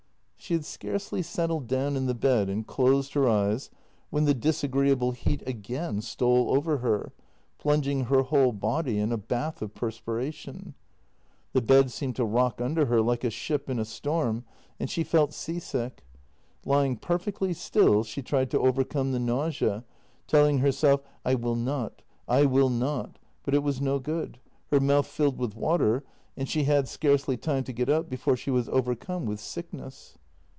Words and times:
She 0.43 0.55
had 0.55 0.65
scarcely 0.65 1.21
settled 1.21 1.67
down 1.67 1.95
in 1.95 2.07
the 2.07 2.15
bed 2.15 2.49
and 2.49 2.67
closed 2.67 3.13
her 3.13 3.29
eyes 3.29 3.69
when 4.09 4.25
the 4.25 4.33
disagreeable 4.33 5.11
heat 5.11 5.41
again 5.47 6.01
stole 6.01 6.49
over 6.53 6.79
her, 6.79 7.13
plunging 7.59 8.05
her 8.05 8.23
whole 8.23 8.51
body 8.51 8.99
in 8.99 9.11
a 9.13 9.17
bath 9.17 9.61
of 9.61 9.73
perspiration. 9.75 10.73
The 11.53 11.61
bed 11.61 11.89
seemed 11.89 12.15
to 12.17 12.25
rock 12.25 12.59
under 12.59 12.87
her 12.87 13.01
like 13.01 13.23
a 13.23 13.29
ship 13.29 13.69
in 13.69 13.79
a 13.79 13.85
storm, 13.85 14.43
and 14.79 14.89
she 14.89 15.03
felt 15.05 15.31
sea 15.31 15.59
sick. 15.59 16.03
Lying 16.65 16.97
perfectly 16.97 17.53
still, 17.53 18.03
she 18.03 18.21
tried 18.23 18.49
to 18.51 18.59
overcome 18.59 19.11
the 19.13 19.19
nausea, 19.19 19.85
telling 20.27 20.57
herself: 20.57 21.01
I 21.23 21.35
will 21.35 21.55
not, 21.55 22.01
I 22.27 22.43
will 22.45 22.69
not, 22.71 23.19
but 23.43 23.53
it 23.53 23.63
was 23.63 23.79
no 23.79 23.99
good. 23.99 24.37
Her 24.71 24.81
mouth 24.81 25.07
filled 25.07 25.37
with 25.37 25.55
water, 25.55 26.03
and 26.35 26.49
she 26.49 26.63
had 26.65 26.89
scarcely 26.89 27.37
time 27.37 27.63
to 27.65 27.71
get 27.71 27.87
up 27.89 28.09
before 28.09 28.35
she 28.35 28.49
was 28.51 28.67
overcome 28.67 29.25
with 29.25 29.39
sickness. 29.39 30.17